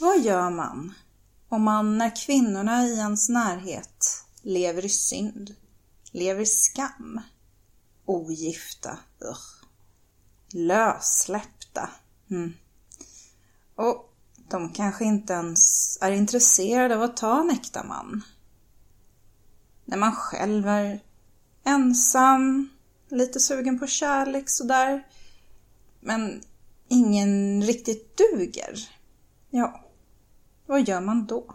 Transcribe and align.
Vad 0.00 0.20
gör 0.20 0.50
man 0.50 0.94
om 1.48 1.62
man 1.62 1.98
när 1.98 2.16
kvinnorna 2.26 2.86
i 2.86 2.98
ens 2.98 3.28
närhet 3.28 4.24
lever 4.42 4.84
i 4.84 4.88
synd, 4.88 5.54
lever 6.12 6.40
i 6.40 6.46
skam, 6.46 7.20
ogifta, 8.04 8.98
ugh. 9.20 9.68
lössläppta, 10.52 11.90
mm. 12.30 12.52
och 13.74 14.14
de 14.48 14.72
kanske 14.72 15.04
inte 15.04 15.32
ens 15.32 15.98
är 16.00 16.10
intresserade 16.10 16.96
av 16.96 17.02
att 17.02 17.16
ta 17.16 17.40
en 17.40 17.50
äkta 17.50 17.84
man. 17.84 18.22
När 19.84 19.96
man 19.96 20.12
själv 20.12 20.68
är 20.68 21.00
ensam, 21.64 22.68
lite 23.08 23.40
sugen 23.40 23.78
på 23.78 23.86
kärlek 23.86 24.50
sådär, 24.50 25.06
men 26.00 26.42
ingen 26.88 27.62
riktigt 27.62 28.16
duger. 28.16 28.88
Ja, 29.50 29.86
vad 30.70 30.88
gör 30.88 31.00
man 31.00 31.26
då? 31.26 31.54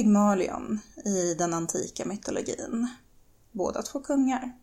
Pygmalion 0.00 0.80
i 1.04 1.34
den 1.34 1.54
antika 1.54 2.04
mytologin. 2.04 2.88
Båda 3.52 3.82
två 3.82 4.00
kungar. 4.00 4.58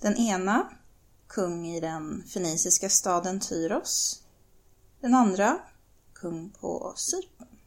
Den 0.00 0.16
ena, 0.16 0.70
kung 1.26 1.66
i 1.66 1.80
den 1.80 2.24
feniciska 2.28 2.88
staden 2.88 3.40
Tyros. 3.40 4.22
Den 5.00 5.14
andra, 5.14 5.58
kung 6.14 6.50
på 6.50 6.94
Cypern. 6.96 7.58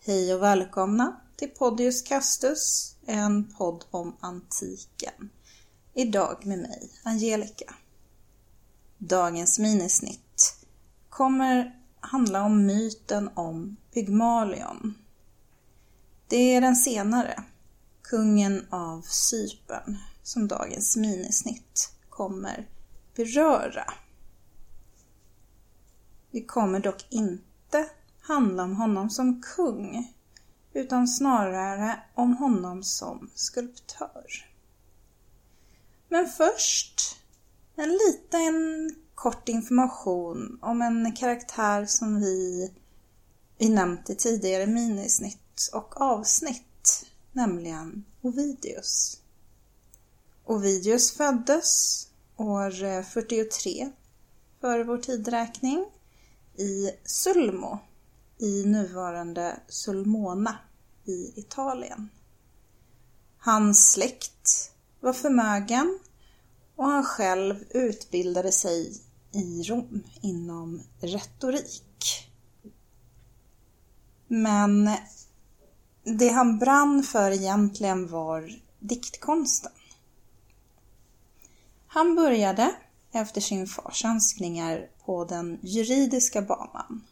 Hej 0.00 0.34
och 0.34 0.42
välkomna 0.42 1.20
till 1.36 1.50
Podius 1.50 2.02
Castus, 2.02 2.96
en 3.06 3.54
podd 3.54 3.84
om 3.90 4.16
antiken. 4.20 5.30
Idag 5.94 6.46
med 6.46 6.58
mig, 6.58 6.90
Angelica. 7.02 7.74
Dagens 8.98 9.58
minisnitt 9.58 10.56
kommer 11.08 11.79
handla 12.00 12.42
om 12.42 12.66
myten 12.66 13.30
om 13.34 13.76
Pygmalion. 13.94 14.94
Det 16.28 16.54
är 16.54 16.60
den 16.60 16.76
senare, 16.76 17.44
kungen 18.02 18.66
av 18.70 19.02
Cypern, 19.02 19.98
som 20.22 20.48
dagens 20.48 20.96
minisnitt 20.96 21.92
kommer 22.08 22.68
beröra. 23.14 23.84
Det 26.30 26.44
kommer 26.44 26.80
dock 26.80 27.06
inte 27.10 27.88
handla 28.20 28.62
om 28.62 28.76
honom 28.76 29.10
som 29.10 29.42
kung, 29.42 30.14
utan 30.72 31.08
snarare 31.08 32.00
om 32.14 32.36
honom 32.36 32.82
som 32.82 33.30
skulptör. 33.34 34.26
Men 36.08 36.28
först 36.28 37.16
en 37.76 37.88
liten 37.88 38.54
kort 39.20 39.48
information 39.48 40.58
om 40.62 40.82
en 40.82 41.16
karaktär 41.16 41.86
som 41.86 42.20
vi, 42.20 42.70
vi 43.58 43.68
nämnt 43.68 44.10
i 44.10 44.14
tidigare 44.14 44.66
minisnitt 44.66 45.70
och 45.72 46.00
avsnitt, 46.00 47.06
nämligen 47.32 48.04
Ovidius. 48.20 49.20
Ovidius 50.44 51.12
föddes 51.16 52.06
år 52.36 53.02
43 53.02 53.90
före 54.60 54.84
vår 54.84 54.98
tidräkning 54.98 55.86
i 56.54 56.90
Sulmo 57.04 57.78
i 58.38 58.64
nuvarande 58.64 59.60
Sulmona 59.68 60.58
i 61.04 61.40
Italien. 61.40 62.08
Hans 63.38 63.92
släkt 63.92 64.72
var 65.00 65.12
förmögen 65.12 65.98
och 66.76 66.86
han 66.86 67.04
själv 67.04 67.64
utbildade 67.70 68.52
sig 68.52 69.09
i 69.32 69.62
Rom 69.62 70.02
inom 70.20 70.82
retorik. 71.00 72.30
Men 74.26 74.90
det 76.04 76.28
han 76.28 76.58
brann 76.58 77.02
för 77.02 77.30
egentligen 77.30 78.08
var 78.08 78.60
diktkonsten. 78.78 79.72
Han 81.86 82.14
började 82.14 82.74
efter 83.12 83.40
sin 83.40 83.66
fars 83.66 84.04
önskningar 84.04 84.88
på 85.04 85.24
den 85.24 85.58
juridiska 85.62 86.42
banan, 86.42 87.04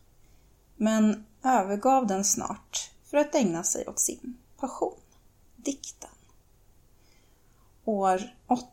men 0.76 1.26
övergav 1.42 2.06
den 2.06 2.24
snart 2.24 2.90
för 3.04 3.16
att 3.16 3.34
ägna 3.34 3.62
sig 3.62 3.86
åt 3.88 4.00
sin 4.00 4.36
passion, 4.60 5.00
dikten. 5.56 6.10
År 7.84 8.34
8 8.46 8.68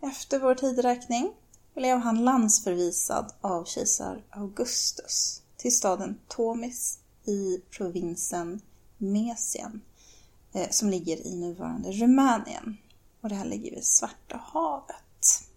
efter 0.00 0.38
vår 0.38 0.54
tidräkning 0.54 1.32
blev 1.78 1.98
han 1.98 2.24
landsförvisad 2.24 3.32
av 3.40 3.64
kejsar 3.64 4.24
Augustus 4.30 5.42
till 5.56 5.76
staden 5.76 6.20
Tomis 6.28 6.98
i 7.24 7.62
provinsen 7.70 8.60
Mesien 8.98 9.80
eh, 10.52 10.70
som 10.70 10.88
ligger 10.90 11.26
i 11.26 11.36
nuvarande 11.36 11.92
Rumänien. 11.92 12.76
Och 13.20 13.28
det 13.28 13.34
här 13.34 13.44
ligger 13.44 13.70
vid 13.70 13.84
Svarta 13.84 14.40
havet. 14.52 15.48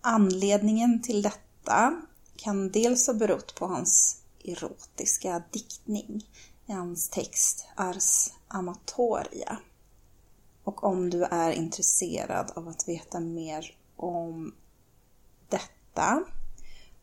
Anledningen 0.00 1.02
till 1.02 1.22
detta 1.22 2.02
kan 2.36 2.70
dels 2.70 3.06
ha 3.06 3.14
berott 3.14 3.54
på 3.54 3.66
hans 3.66 4.22
erotiska 4.44 5.42
diktning 5.50 6.26
i 6.66 6.72
hans 6.72 7.08
text 7.08 7.66
Ars 7.74 8.32
Amatoria. 8.48 9.58
Och 10.64 10.84
om 10.84 11.10
du 11.10 11.24
är 11.24 11.50
intresserad 11.50 12.50
av 12.54 12.68
att 12.68 12.88
veta 12.88 13.20
mer 13.20 13.76
om 13.96 14.54
detta 16.00 16.24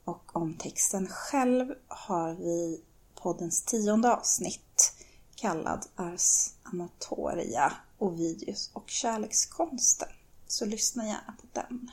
och 0.03 0.35
om 0.35 0.53
texten 0.53 1.07
själv 1.07 1.73
har 1.87 2.33
vi 2.33 2.81
poddens 3.15 3.63
tionde 3.63 4.13
avsnitt 4.15 4.93
kallad 5.35 5.85
Ars 5.95 6.49
Amatoria, 6.63 7.73
Ovidius 7.97 8.69
och 8.73 8.89
kärlekskonsten. 8.89 10.09
Så 10.47 10.65
lyssna 10.65 11.05
gärna 11.05 11.35
på 11.41 11.47
den. 11.53 11.91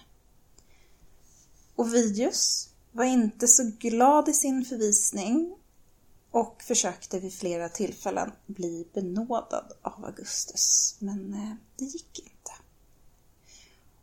Ovidius 1.77 2.69
var 2.93 3.05
inte 3.05 3.49
så 3.49 3.71
glad 3.79 4.29
i 4.29 4.33
sin 4.33 4.65
förvisning 4.65 5.57
och 6.31 6.63
försökte 6.63 7.21
vid 7.21 7.35
flera 7.35 7.69
tillfällen 7.69 8.33
bli 8.47 8.89
benådad 8.95 9.73
av 9.83 10.05
Augustus, 10.05 10.97
men 10.99 11.35
eh, 11.35 11.55
det 11.77 11.85
gick 11.85 12.19
inte. 12.19 12.53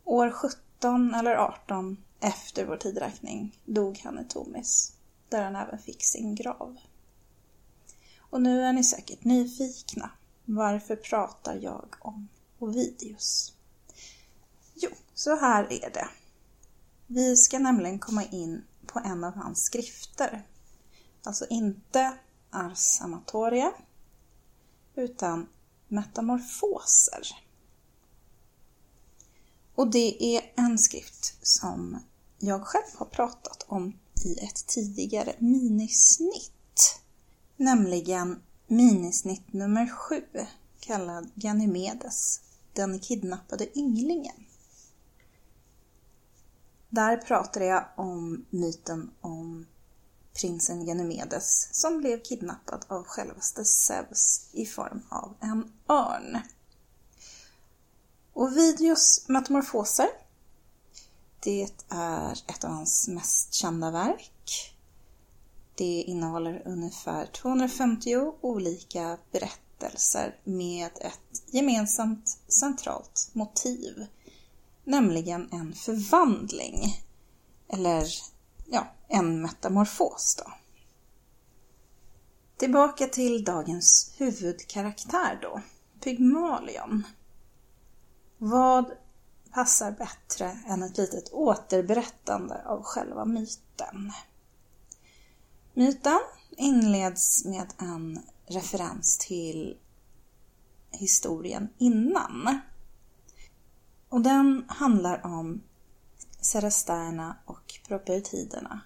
År 0.04 0.32
17 0.32 1.14
eller 1.14 1.36
18 1.36 1.98
efter 2.22 2.66
vår 2.66 2.78
tidräkning 2.78 3.60
dog 3.66 4.02
han 4.04 4.20
i 4.20 4.26
Tomis, 4.26 4.94
där 5.30 5.44
han 5.44 5.56
även 5.56 5.80
fick 5.80 6.04
sin 6.04 6.36
grav. 6.36 6.78
Och 8.20 8.42
nu 8.42 8.62
är 8.62 8.74
ni 8.74 8.84
säkert 8.84 9.24
nyfikna. 9.24 10.12
Varför 10.46 10.96
pratar 10.96 11.56
jag 11.56 11.96
om 12.00 12.28
Ovidius? 12.60 13.54
Jo, 14.74 14.90
så 15.14 15.36
här 15.36 15.64
är 15.64 15.90
det. 15.90 16.10
Vi 17.08 17.36
ska 17.36 17.60
nämligen 17.60 18.00
komma 18.00 18.24
in 18.24 18.64
på 18.86 19.00
en 19.00 19.24
av 19.24 19.34
hans 19.36 19.64
skrifter. 19.64 20.48
Alltså 21.24 21.46
inte 21.50 22.18
Ars 22.50 23.02
Amatoria, 23.02 23.74
utan 24.96 25.48
Metamorfoser. 25.88 27.28
Och 29.76 29.92
det 29.92 30.36
är 30.38 30.54
en 30.56 30.80
skrift 30.80 31.48
som 31.48 32.00
jag 32.44 32.68
själv 32.68 32.96
har 32.96 33.06
pratat 33.06 33.66
om 33.68 33.94
i 34.26 34.46
ett 34.46 34.68
tidigare 34.68 35.36
minisnitt. 35.40 37.02
Nämligen 37.58 38.42
minisnitt 38.68 39.54
nummer 39.54 39.88
sju, 39.88 40.24
kallad 40.80 41.32
Ganymedes, 41.36 42.42
den 42.74 43.00
kidnappade 43.00 43.80
ynglingen. 43.80 44.46
Där 46.90 47.18
pratade 47.18 47.66
jag 47.66 47.86
om 47.96 48.46
myten 48.50 49.12
om 49.22 49.66
prinsen 50.34 50.86
Ganymedes 50.86 51.70
som 51.72 51.98
blev 51.98 52.24
kidnappad 52.24 52.86
av 52.88 53.04
självaste 53.04 53.66
Zeus 53.66 54.50
i 54.52 54.66
form 54.66 55.02
av 55.10 55.36
en 55.40 55.72
örn. 55.90 56.40
Och 58.34 58.58
Videos 58.58 59.26
metamorfoser 59.28 60.08
det 61.44 61.70
är 61.90 62.32
ett 62.32 62.64
av 62.64 62.72
hans 62.72 63.08
mest 63.08 63.54
kända 63.54 63.92
verk. 63.92 64.76
Det 65.76 66.02
innehåller 66.02 66.62
ungefär 66.66 67.26
250 67.26 68.16
olika 68.42 69.18
berättelser 69.32 70.40
med 70.44 70.92
ett 71.02 71.44
gemensamt 71.54 72.30
centralt 72.48 73.30
motiv, 73.34 74.06
nämligen 74.84 75.50
en 75.52 75.74
förvandling, 75.74 77.04
eller 77.68 78.08
ja, 78.66 78.88
en 79.08 79.42
metamorfos 79.42 80.36
då. 80.36 80.52
Tillbaka 82.58 83.08
till 83.08 83.44
dagens 83.44 84.16
huvudkaraktär 84.18 85.40
då, 85.42 85.62
Pygmalion. 86.04 87.04
Vad 88.38 88.92
passar 89.54 89.92
bättre 89.92 90.58
än 90.68 90.84
ett 90.84 90.98
litet 90.98 91.34
återberättande 91.34 92.62
av 92.66 92.84
själva 92.84 93.26
myten? 93.26 94.12
Myten 95.74 96.20
inleds 96.58 97.46
med 97.46 97.74
en 97.78 98.20
referens 98.46 99.18
till 99.18 99.78
historien 100.92 101.70
innan. 101.78 102.60
Och 104.10 104.22
den 104.22 104.66
handlar 104.68 105.26
om 105.26 105.62
Serasterna 106.42 107.38
och 107.46 107.74
Propertiderna. 107.88 108.82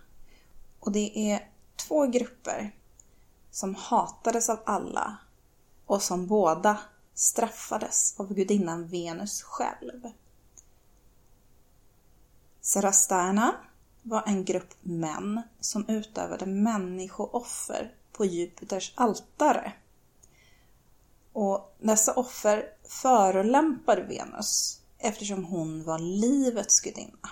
Och 0.80 0.92
det 0.92 1.32
är 1.32 1.50
två 1.76 2.08
grupper 2.08 2.76
som 3.52 3.76
hatades 3.76 4.50
av 4.50 4.60
alla 4.66 5.18
och 5.86 6.02
som 6.02 6.28
båda 6.28 6.80
straffades 7.14 8.20
av 8.20 8.34
gudinnan 8.34 8.88
Venus 8.88 9.42
själv. 9.42 10.02
Serasterna 12.66 13.56
var 14.02 14.24
en 14.26 14.46
grupp 14.46 14.74
män 14.82 15.42
som 15.60 15.90
utövade 15.90 16.46
människooffer 16.46 17.94
på 18.12 18.26
Jupiters 18.26 18.94
altare. 18.96 19.74
Och 21.34 21.76
dessa 21.80 22.14
offer 22.14 22.70
förolämpade 22.84 24.04
Venus 24.04 24.82
eftersom 24.98 25.46
hon 25.46 25.84
var 25.84 26.00
livets 26.00 26.82
gudinna. 26.82 27.30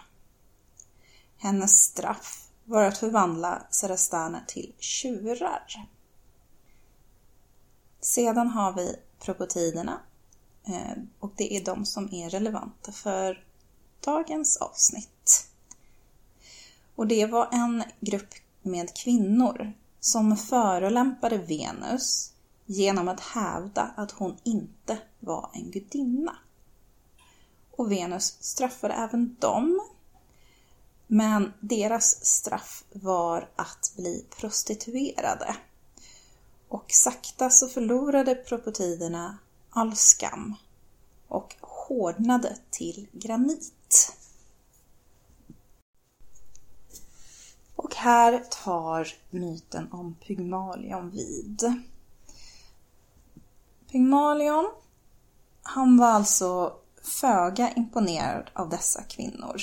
Hennes 1.38 1.84
straff 1.84 2.48
var 2.66 2.84
att 2.84 2.98
förvandla 2.98 3.68
Serasterna 3.70 4.44
till 4.48 4.74
tjurar. 4.80 5.88
Sedan 8.00 8.48
har 8.48 8.74
vi 8.74 8.96
propotiderna 9.20 10.02
eh, 10.68 11.04
och 11.20 11.32
det 11.36 11.58
är 11.58 11.66
de 11.66 11.86
som 11.86 12.14
är 12.14 12.30
relevanta 12.30 12.92
för 12.92 13.44
dagens 14.04 14.58
avsnitt. 14.58 15.48
Och 16.96 17.08
det 17.08 17.26
var 17.26 17.50
en 17.52 17.84
grupp 18.00 18.34
med 18.62 18.96
kvinnor 18.96 19.74
som 20.00 20.38
förolämpade 20.38 21.38
Venus 21.38 22.34
genom 22.66 23.08
att 23.08 23.20
hävda 23.20 23.82
att 23.98 24.12
hon 24.12 24.38
inte 24.44 24.98
var 25.20 25.50
en 25.54 25.72
gudinna. 25.72 26.36
Och 27.72 27.92
Venus 27.92 28.38
straffade 28.40 28.94
även 28.94 29.36
dem. 29.40 29.82
Men 31.08 31.54
deras 31.60 32.26
straff 32.26 32.84
var 32.94 33.50
att 33.56 33.94
bli 33.96 34.26
prostituerade. 34.40 35.56
Och 36.68 36.86
sakta 36.88 37.50
så 37.50 37.68
förlorade 37.68 38.36
propotiderna 38.36 39.38
all 39.70 39.96
skam 39.96 40.56
och 41.28 41.56
hårdnade 41.94 42.58
till 42.70 43.08
granit. 43.12 44.16
Och 47.76 47.96
här 47.96 48.44
tar 48.64 49.08
myten 49.30 49.92
om 49.92 50.16
Pygmalion 50.16 51.12
vid. 51.12 51.84
Pygmalion, 53.92 54.72
han 55.62 55.98
var 55.98 56.08
alltså 56.08 56.76
föga 57.02 57.74
imponerad 57.74 58.50
av 58.54 58.70
dessa 58.70 59.04
kvinnor. 59.04 59.62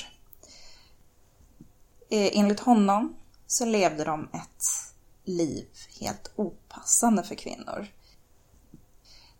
Eh, 2.10 2.38
enligt 2.38 2.60
honom 2.60 3.16
så 3.46 3.64
levde 3.64 4.04
de 4.04 4.28
ett 4.32 4.64
liv 5.24 5.66
helt 6.00 6.32
opassande 6.36 7.22
för 7.22 7.34
kvinnor. 7.34 7.86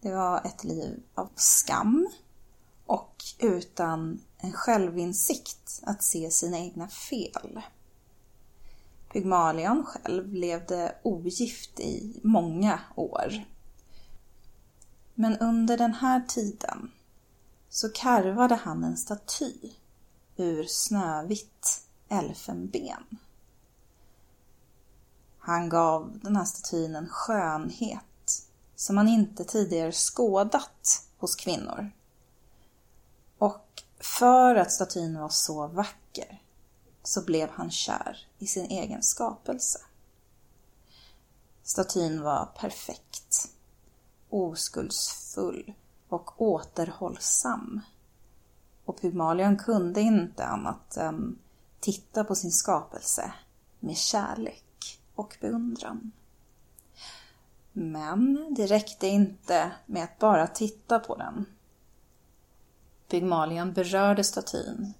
Det 0.01 0.15
var 0.15 0.47
ett 0.47 0.65
liv 0.65 1.03
av 1.15 1.29
skam 1.35 2.09
och 2.91 3.25
utan 3.39 4.21
en 4.39 4.53
självinsikt 4.53 5.81
att 5.83 6.03
se 6.03 6.31
sina 6.31 6.59
egna 6.59 6.89
fel. 6.89 7.61
Pygmalion 9.13 9.87
själv 9.87 10.35
levde 10.35 10.97
ogift 11.03 11.81
i 11.81 12.21
många 12.23 12.81
år. 12.95 13.45
Men 15.15 15.39
under 15.39 15.79
den 15.79 15.95
här 15.95 16.21
tiden 16.29 16.91
så 17.69 17.89
karvade 17.89 18.55
han 18.55 18.85
en 18.85 18.97
staty 18.97 19.55
ur 20.37 20.65
snövitt 20.65 21.83
elfenben. 22.09 23.19
Han 25.39 25.69
gav 25.69 26.19
den 26.23 26.37
här 26.37 26.45
statyn 26.45 26.97
en 26.97 27.09
skönhet 27.09 28.47
som 28.77 28.97
man 28.97 29.09
inte 29.09 29.45
tidigare 29.45 29.93
skådat 29.93 31.07
hos 31.19 31.37
kvinnor. 31.37 31.91
Och 33.41 33.83
för 34.01 34.55
att 34.55 34.73
statyn 34.73 35.19
var 35.19 35.29
så 35.29 35.67
vacker 35.67 36.43
så 37.03 37.25
blev 37.25 37.51
han 37.51 37.71
kär 37.71 38.27
i 38.39 38.47
sin 38.47 38.67
egen 38.67 39.03
skapelse. 39.03 39.79
Statyn 41.63 42.23
var 42.23 42.47
perfekt, 42.47 43.49
oskuldsfull 44.31 45.73
och 46.09 46.43
återhållsam. 46.43 47.81
Och 48.85 49.01
Pygmalion 49.01 49.57
kunde 49.57 50.01
inte 50.01 50.45
annat 50.45 50.97
än 50.97 51.39
titta 51.81 52.25
på 52.25 52.35
sin 52.35 52.53
skapelse 52.53 53.33
med 53.79 53.97
kärlek 53.97 55.01
och 55.15 55.37
beundran. 55.41 56.13
Men 57.73 58.55
det 58.55 58.67
räckte 58.67 59.07
inte 59.07 59.73
med 59.87 60.05
att 60.05 60.19
bara 60.19 60.47
titta 60.47 60.99
på 60.99 61.17
den. 61.17 61.47
Pygmalion 63.11 63.73
berörde 63.73 64.25
statyn 64.25 64.95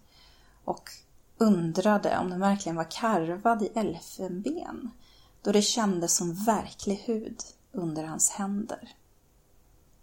och 0.65 0.91
undrade 1.39 2.19
om 2.19 2.31
den 2.31 2.41
verkligen 2.41 2.77
var 2.77 2.91
karvad 2.91 3.63
i 3.63 3.71
elfenben 3.75 4.91
då 5.43 5.53
det 5.53 5.63
kändes 5.63 6.17
som 6.17 6.35
verklig 6.35 6.97
hud 6.97 7.43
under 7.73 8.05
hans 8.05 8.31
händer. 8.31 8.97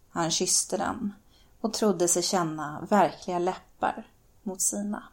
Han 0.10 0.32
kysste 0.32 0.78
den 0.78 1.14
och 1.62 1.74
trodde 1.74 2.08
sig 2.08 2.24
känna 2.24 2.88
verkliga 2.90 3.40
läppar 3.40 4.08
mot 4.44 4.62
sina. 4.62 5.04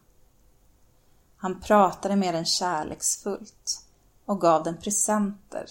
Han 1.36 1.60
pratade 1.60 2.16
med 2.16 2.34
den 2.34 2.44
kärleksfullt 2.44 3.86
och 4.24 4.40
gav 4.40 4.62
den 4.62 4.76
presenter. 4.76 5.66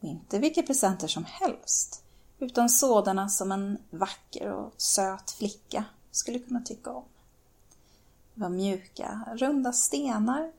Och 0.00 0.04
inte 0.04 0.38
vilka 0.38 0.62
presenter 0.62 1.08
som 1.08 1.24
helst, 1.24 2.04
utan 2.38 2.68
sådana 2.68 3.28
som 3.28 3.52
en 3.52 3.78
vacker 3.90 4.52
och 4.52 4.74
söt 4.76 5.30
flicka 5.30 5.84
skulle 6.16 6.38
kunna 6.38 6.60
tycka 6.60 6.90
om. 6.90 7.04
Det 8.34 8.40
var 8.40 8.48
mjuka, 8.48 9.20
runda 9.36 9.72
stenar, 9.72 10.52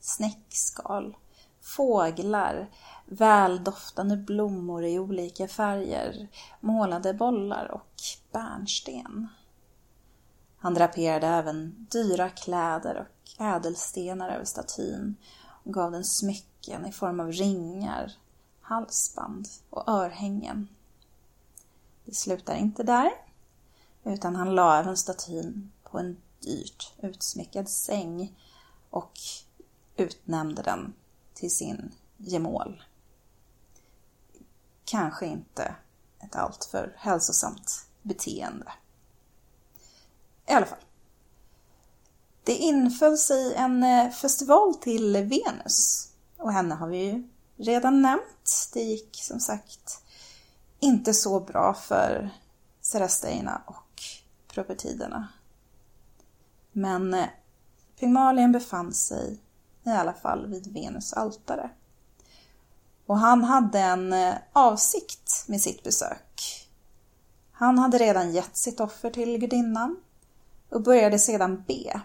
snäckskal, 0.00 1.16
fåglar, 1.60 2.70
väldoftande 3.06 4.16
blommor 4.16 4.84
i 4.84 4.98
olika 4.98 5.48
färger, 5.48 6.28
målade 6.60 7.14
bollar 7.14 7.70
och 7.70 8.00
bärnsten. 8.32 9.28
Han 10.58 10.74
draperade 10.74 11.26
även 11.26 11.86
dyra 11.90 12.28
kläder 12.28 13.06
och 13.06 13.42
ädelstenar 13.44 14.28
över 14.28 14.44
statyn 14.44 15.16
och 15.64 15.74
gav 15.74 15.92
den 15.92 16.04
smycken 16.04 16.86
i 16.86 16.92
form 16.92 17.20
av 17.20 17.32
ringar, 17.32 18.12
halsband 18.60 19.48
och 19.70 19.88
örhängen. 19.88 20.68
Det 22.04 22.14
slutar 22.14 22.54
inte 22.54 22.82
där, 22.82 23.10
utan 24.04 24.36
han 24.36 24.54
la 24.54 24.78
även 24.78 24.96
statyn 24.96 25.72
på 25.82 25.98
en 25.98 26.16
dyrt 26.40 26.92
utsmyckad 27.02 27.68
säng 27.68 28.38
och 28.90 29.12
utnämnde 29.96 30.62
den 30.62 30.94
till 31.34 31.50
sin 31.50 31.94
gemål. 32.16 32.82
Kanske 34.84 35.26
inte 35.26 35.74
ett 36.20 36.36
alltför 36.36 36.94
hälsosamt 36.96 37.86
beteende. 38.02 38.72
I 40.46 40.52
alla 40.52 40.66
fall. 40.66 40.84
Det 42.44 42.56
inföll 42.56 43.18
sig 43.18 43.54
en 43.54 43.82
eh, 43.82 44.10
festival 44.10 44.74
till 44.74 45.16
Venus 45.16 46.10
och 46.36 46.52
henne 46.52 46.74
har 46.74 46.88
vi 46.88 46.98
ju 46.98 47.28
redan 47.56 48.02
nämnt. 48.02 48.70
Det 48.72 48.82
gick 48.82 49.16
som 49.22 49.40
sagt 49.40 50.02
inte 50.80 51.14
så 51.14 51.40
bra 51.40 51.74
för 51.74 52.30
Seresteina 52.80 53.62
och 53.66 53.79
propertiderna. 54.52 55.28
Men 56.72 57.14
eh, 57.14 57.28
Pygmalion 58.00 58.52
befann 58.52 58.92
sig 58.92 59.40
i 59.84 59.90
alla 59.90 60.12
fall 60.12 60.46
vid 60.46 60.72
Venus 60.72 61.12
altare. 61.12 61.70
Och 63.06 63.18
han 63.18 63.44
hade 63.44 63.78
en 63.78 64.12
eh, 64.12 64.34
avsikt 64.52 65.44
med 65.46 65.60
sitt 65.60 65.82
besök. 65.82 66.66
Han 67.52 67.78
hade 67.78 67.98
redan 67.98 68.32
gett 68.32 68.56
sitt 68.56 68.80
offer 68.80 69.10
till 69.10 69.38
gudinnan 69.38 70.00
och 70.68 70.82
började 70.82 71.18
sedan 71.18 71.64
be, 71.66 72.00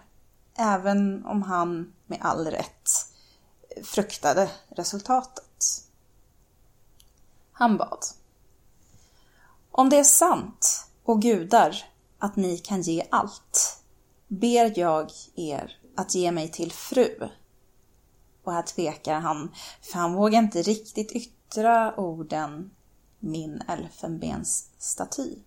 även 0.56 1.26
om 1.26 1.42
han 1.42 1.92
med 2.06 2.18
all 2.22 2.46
rätt 2.46 2.90
fruktade 3.84 4.50
resultatet. 4.68 5.84
Han 7.52 7.76
bad. 7.76 8.04
Om 9.70 9.88
det 9.88 9.98
är 9.98 10.04
sant, 10.04 10.88
och 11.04 11.22
gudar, 11.22 11.84
att 12.26 12.36
ni 12.36 12.58
kan 12.58 12.82
ge 12.82 13.06
allt, 13.10 13.82
ber 14.28 14.78
jag 14.78 15.10
er 15.34 15.80
att 15.96 16.14
ge 16.14 16.32
mig 16.32 16.52
till 16.52 16.72
fru. 16.72 17.28
Och 18.44 18.52
här 18.52 18.62
tvekar 18.62 19.20
han, 19.20 19.54
för 19.80 19.98
han 19.98 20.14
vågar 20.14 20.38
inte 20.38 20.62
riktigt 20.62 21.12
yttra 21.12 21.96
orden 21.96 22.70
min 23.18 23.62
elfenbensstaty. 23.68 25.38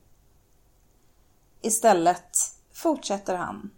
Istället 1.62 2.38
fortsätter 2.72 3.36
han 3.36 3.72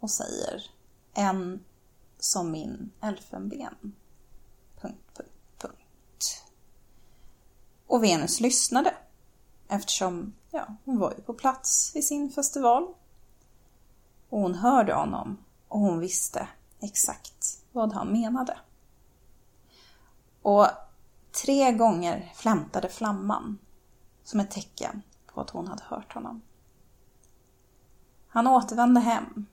och 0.00 0.10
säger 0.10 0.70
en 1.14 1.64
som 2.18 2.50
min 2.50 2.90
elfenben. 3.00 3.94
Punkt, 4.80 5.10
punkt, 5.14 5.30
punkt. 5.58 6.44
Och 7.86 8.04
Venus 8.04 8.40
lyssnade 8.40 8.94
eftersom 9.68 10.32
ja, 10.50 10.66
hon 10.84 10.98
var 10.98 11.14
ju 11.16 11.22
på 11.22 11.34
plats 11.34 11.92
vid 11.94 12.04
sin 12.04 12.30
festival. 12.30 12.94
Och 14.28 14.40
hon 14.40 14.54
hörde 14.54 14.94
honom 14.94 15.38
och 15.68 15.80
hon 15.80 15.98
visste 15.98 16.48
exakt 16.80 17.62
vad 17.72 17.92
han 17.92 18.12
menade. 18.12 18.58
Och 20.42 20.66
tre 21.44 21.72
gånger 21.72 22.32
flämtade 22.34 22.88
flamman 22.88 23.58
som 24.24 24.40
ett 24.40 24.50
tecken 24.50 25.02
på 25.26 25.40
att 25.40 25.50
hon 25.50 25.68
hade 25.68 25.82
hört 25.84 26.14
honom. 26.14 26.42
Han 28.28 28.46
återvände 28.46 29.00
hem 29.00 29.46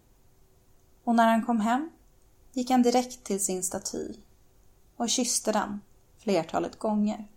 och 1.03 1.15
när 1.15 1.27
han 1.27 1.45
kom 1.45 1.59
hem 1.59 1.89
gick 2.53 2.69
han 2.69 2.81
direkt 2.81 3.23
till 3.23 3.45
sin 3.45 3.63
staty 3.63 4.13
och 4.95 5.09
kysste 5.09 5.51
den 5.51 5.81
flertalet 6.17 6.79
gånger. 6.79 7.27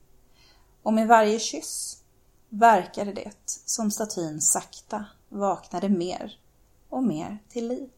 Och 0.83 0.93
med 0.93 1.09
varje 1.09 1.39
kyss 1.39 2.00
verkade 2.51 3.13
det 3.13 3.61
som 3.65 3.91
statyn 3.91 4.41
sakta 4.41 5.05
vaknade 5.29 5.89
mer 5.89 6.39
och 6.89 7.03
mer 7.03 7.39
till 7.49 7.69
liv. 7.69 7.91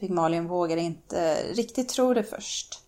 Pygmalion 0.00 0.48
vågade 0.48 0.80
inte 0.80 1.42
riktigt 1.52 1.88
tro 1.88 2.14
det 2.14 2.24
först, 2.24 2.82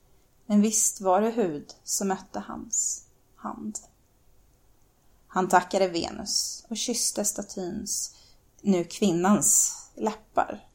men 0.47 0.61
visst 0.61 1.00
var 1.00 1.21
det 1.21 1.31
hud 1.31 1.75
som 1.85 2.09
mötte 2.09 2.40
hans 2.47 3.07
hand. 3.37 3.79
Han 5.26 5.49
tackade 5.49 5.88
Venus 5.88 6.67
och 6.69 6.76
kysste 6.76 7.25
statyns, 7.25 8.17
nu 8.61 8.85
kvinnans, 8.85 9.76
läppar 9.95 10.69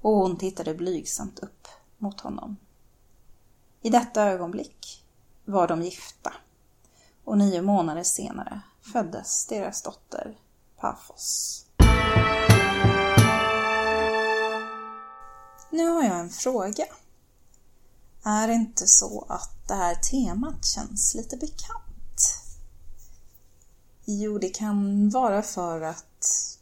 och 0.00 0.12
hon 0.12 0.36
tittade 0.36 0.74
blygsamt 0.74 1.38
upp 1.38 1.68
mot 1.98 2.20
honom. 2.20 2.56
I 3.82 3.90
detta 3.90 4.22
ögonblick 4.22 5.04
var 5.44 5.68
de 5.68 5.82
gifta 5.82 6.32
och 7.24 7.38
nio 7.38 7.62
månader 7.62 8.02
senare 8.02 8.60
föddes 8.92 9.46
deras 9.46 9.82
dotter 9.82 10.38
Pafos. 10.80 11.66
Nu 15.70 15.88
har 15.88 16.02
jag 16.02 16.20
en 16.20 16.30
fråga. 16.30 16.86
Är 18.24 18.48
det 18.48 18.54
inte 18.54 18.86
så 18.86 19.26
att 19.28 19.68
det 19.68 19.74
här 19.74 19.94
temat 19.94 20.64
känns 20.66 21.14
lite 21.14 21.36
bekant? 21.36 21.92
Jo, 24.04 24.38
det 24.38 24.48
kan 24.48 25.10
vara 25.10 25.42
för 25.42 25.80
att 25.80 26.58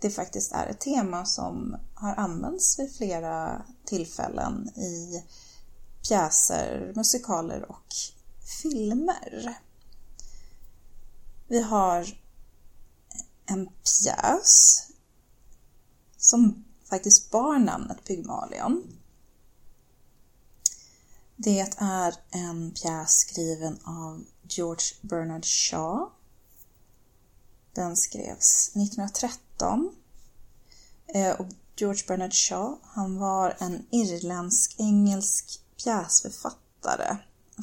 det 0.00 0.10
faktiskt 0.10 0.52
är 0.52 0.66
ett 0.66 0.80
tema 0.80 1.24
som 1.24 1.76
har 1.94 2.14
använts 2.14 2.78
vid 2.78 2.96
flera 2.96 3.62
tillfällen 3.84 4.68
i 4.68 5.24
pjäser, 6.08 6.92
musikaler 6.96 7.70
och 7.70 7.94
filmer. 8.62 9.56
Vi 11.52 11.62
har 11.62 12.18
en 13.46 13.66
pjäs 13.66 14.82
som 16.16 16.64
faktiskt 16.90 17.30
bar 17.30 17.58
namnet 17.58 18.04
Pygmalion. 18.04 18.98
Det 21.36 21.74
är 21.76 22.14
en 22.30 22.70
pjäs 22.70 23.10
skriven 23.10 23.78
av 23.84 24.24
George 24.42 24.86
Bernard 25.00 25.44
Shaw. 25.44 26.10
Den 27.74 27.96
skrevs 27.96 28.68
1913. 28.68 29.96
Eh, 31.06 31.40
och 31.40 31.46
George 31.76 32.04
Bernard 32.08 32.34
Shaw, 32.34 32.78
han 32.82 33.18
var 33.18 33.56
en 33.58 33.86
irländsk-engelsk 33.90 35.60
pjäsförfattare. 35.84 37.16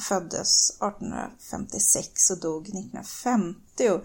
Föddes 0.10 0.70
1856 0.70 2.30
och 2.32 2.40
dog 2.40 2.62
1950. 2.62 4.00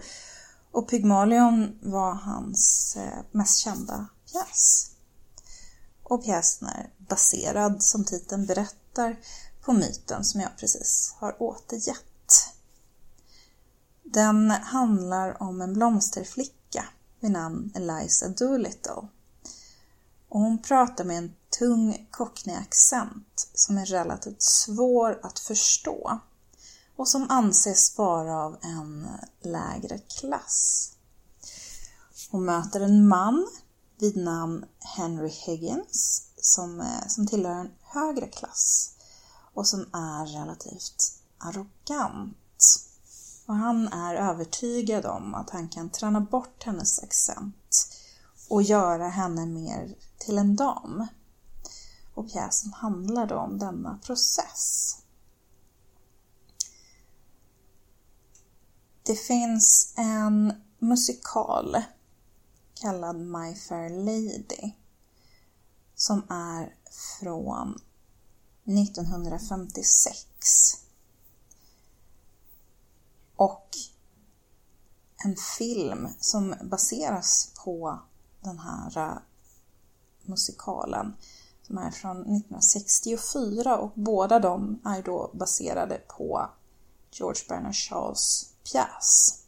Och 0.71 0.89
Pygmalion 0.89 1.79
var 1.81 2.13
hans 2.13 2.95
eh, 2.99 3.19
mest 3.31 3.57
kända 3.57 4.07
pjäs. 4.31 4.91
Och 6.03 6.23
pjäsen 6.23 6.67
är 6.67 6.89
baserad, 6.97 7.83
som 7.83 8.05
titeln 8.05 8.45
berättar, 8.45 9.19
på 9.61 9.73
myten 9.73 10.23
som 10.23 10.41
jag 10.41 10.57
precis 10.57 11.15
har 11.19 11.41
återgett. 11.41 12.53
Den 14.03 14.51
handlar 14.51 15.43
om 15.43 15.61
en 15.61 15.73
blomsterflicka 15.73 16.85
vid 17.19 17.31
namn 17.31 17.71
Eliza 17.75 18.27
Doolittle. 18.27 19.07
Och 20.29 20.39
hon 20.39 20.61
pratar 20.61 21.03
med 21.03 21.17
en 21.17 21.33
tung 21.59 22.07
cockney-accent 22.11 23.34
som 23.55 23.77
är 23.77 23.85
relativt 23.85 24.41
svår 24.41 25.19
att 25.23 25.39
förstå 25.39 26.19
och 26.95 27.07
som 27.07 27.29
anses 27.29 27.97
vara 27.97 28.37
av 28.37 28.57
en 28.61 29.07
lägre 29.41 29.97
klass. 30.19 30.91
Hon 32.31 32.45
möter 32.45 32.79
en 32.79 33.07
man 33.07 33.47
vid 33.99 34.17
namn 34.17 34.65
Henry 34.79 35.29
Higgins 35.29 36.23
som, 36.37 36.81
eh, 36.81 37.07
som 37.07 37.27
tillhör 37.27 37.55
en 37.55 37.71
högre 37.81 38.27
klass 38.27 38.91
och 39.53 39.67
som 39.67 39.81
är 39.93 40.39
relativt 40.39 41.19
arrogant. 41.37 42.37
Och 43.45 43.55
han 43.55 43.87
är 43.87 44.15
övertygad 44.15 45.05
om 45.05 45.35
att 45.35 45.49
han 45.49 45.69
kan 45.69 45.89
träna 45.89 46.21
bort 46.21 46.63
hennes 46.63 46.99
accent 46.99 47.87
och 48.49 48.63
göra 48.63 49.07
henne 49.07 49.45
mer 49.45 49.95
till 50.17 50.37
en 50.37 50.55
dam. 50.55 51.07
Och 52.15 52.31
pjäsen 52.31 52.73
handlar 52.73 53.27
då 53.27 53.35
om 53.35 53.59
denna 53.59 53.97
process. 53.97 54.91
Det 59.03 59.15
finns 59.15 59.93
en 59.97 60.53
musikal 60.79 61.77
kallad 62.73 63.15
My 63.15 63.55
Fair 63.55 63.89
Lady 63.89 64.73
som 65.95 66.23
är 66.29 66.75
från 67.19 67.81
1956. 68.63 70.27
Och 73.35 73.69
en 75.25 75.35
film 75.57 76.07
som 76.19 76.55
baseras 76.63 77.53
på 77.63 77.99
den 78.41 78.59
här 78.59 78.97
eh, 78.97 79.17
musikalen 80.21 81.15
som 81.67 81.77
är 81.77 81.91
från 81.91 82.17
1964 82.21 83.77
och 83.77 83.91
båda 83.93 84.39
de 84.39 84.79
är 84.85 85.01
då 85.01 85.29
baserade 85.33 86.01
på 86.07 86.49
George 87.11 87.41
Bernard 87.49 87.75
Shaws 87.75 88.49
pjäs. 88.63 89.41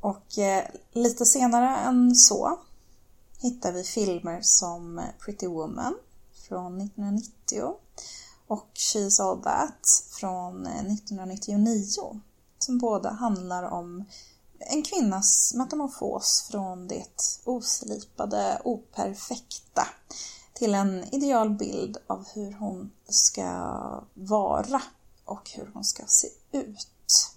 Och 0.00 0.38
eh, 0.38 0.64
lite 0.92 1.26
senare 1.26 1.76
än 1.76 2.14
så 2.14 2.58
hittar 3.38 3.72
vi 3.72 3.84
filmer 3.84 4.40
som 4.42 5.02
Pretty 5.24 5.46
Woman 5.46 5.94
från 6.48 6.80
1990 6.80 7.74
och 8.46 8.68
She's 8.74 9.22
All 9.22 9.42
That 9.42 10.04
från 10.20 10.66
eh, 10.66 10.72
1999 10.72 12.20
som 12.58 12.78
båda 12.78 13.10
handlar 13.10 13.62
om 13.62 14.04
en 14.60 14.82
kvinnas 14.82 15.54
metamorfos 15.54 16.46
från 16.50 16.88
det 16.88 17.40
oslipade, 17.44 18.60
operfekta 18.64 19.88
till 20.52 20.74
en 20.74 21.14
idealbild 21.14 21.96
av 22.06 22.28
hur 22.34 22.52
hon 22.52 22.90
ska 23.08 24.04
vara 24.14 24.82
och 25.24 25.50
hur 25.50 25.70
hon 25.74 25.84
ska 25.84 26.02
se 26.06 26.28
ut. 26.52 27.36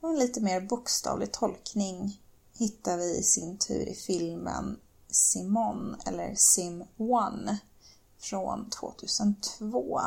Och 0.00 0.08
en 0.08 0.18
lite 0.18 0.40
mer 0.40 0.60
bokstavlig 0.60 1.32
tolkning 1.32 2.20
hittar 2.58 2.96
vi 2.96 3.18
i 3.18 3.22
sin 3.22 3.58
tur 3.58 3.88
i 3.88 3.94
filmen 3.94 4.80
Simon 5.08 5.96
eller 6.06 6.34
Sim 6.34 6.84
One 6.96 7.58
från 8.18 8.70
2002 8.70 10.00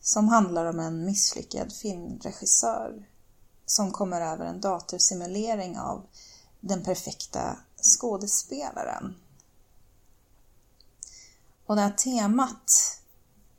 som 0.00 0.28
handlar 0.28 0.66
om 0.66 0.80
en 0.80 1.04
misslyckad 1.04 1.72
filmregissör 1.72 3.08
som 3.66 3.92
kommer 3.92 4.20
över 4.20 4.44
en 4.44 4.60
datorsimulering 4.60 5.78
av 5.78 6.06
den 6.60 6.82
perfekta 6.82 7.56
skådespelaren. 7.82 9.14
Och 11.66 11.76
det 11.76 11.82
här 11.82 11.90
temat, 11.90 12.70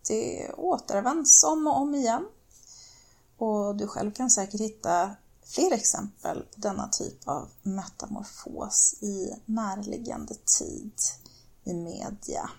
det 0.08 0.52
återvänds 0.54 1.44
om 1.44 1.68
och 1.68 1.78
om 1.78 1.96
igen. 1.96 2.26
Och 3.38 3.76
du 3.76 3.88
själv 3.88 4.12
kan 4.12 4.30
säkert 4.30 4.62
hitta 4.62 5.16
fler 5.46 5.74
exempel 5.74 6.42
på 6.42 6.60
denna 6.60 6.88
typ 6.88 7.28
av 7.28 7.50
metamorfos 7.62 8.96
i 9.02 9.36
närliggande 9.46 10.36
tid 10.60 10.94
i 11.64 11.74
media. 11.74 12.50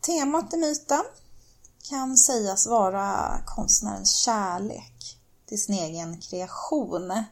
Temat 0.00 0.54
i 0.54 0.56
myten 0.56 1.02
kan 1.82 2.16
sägas 2.16 2.66
vara 2.66 3.38
konstnärens 3.46 4.16
kärlek 4.16 5.18
till 5.46 5.62
sin 5.62 5.74
egen 5.74 6.20
kreation. 6.20 7.24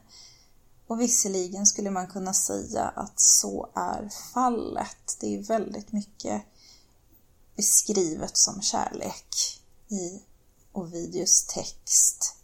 Och 0.87 1.01
visserligen 1.01 1.65
skulle 1.65 1.91
man 1.91 2.07
kunna 2.07 2.33
säga 2.33 2.83
att 2.83 3.19
så 3.21 3.69
är 3.75 4.09
fallet. 4.33 5.17
Det 5.19 5.35
är 5.35 5.43
väldigt 5.43 5.91
mycket 5.91 6.41
beskrivet 7.55 8.37
som 8.37 8.61
kärlek 8.61 9.61
i 9.87 10.21
Ovidius 10.71 11.45
text. 11.45 12.35